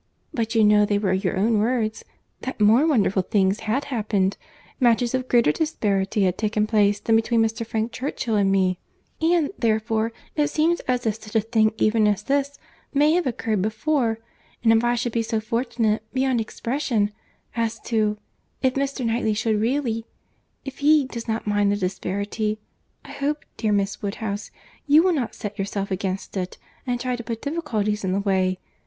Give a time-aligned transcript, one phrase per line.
[0.33, 2.03] But you know they were your own words,
[2.39, 4.35] that more wonderful things had happened,
[4.79, 7.63] matches of greater disparity had taken place than between Mr.
[7.63, 8.79] Frank Churchill and me;
[9.21, 12.57] and, therefore, it seems as if such a thing even as this,
[12.91, 17.11] may have occurred before—and if I should be so fortunate, beyond expression,
[17.55, 19.05] as to—if Mr.
[19.05, 22.59] Knightley should really—if he does not mind the disparity,
[23.05, 24.49] I hope, dear Miss Woodhouse,
[24.87, 26.57] you will not set yourself against it,
[26.87, 28.57] and try to put difficulties in the way.